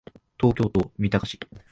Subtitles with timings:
[0.39, 1.39] 東京都三鷹市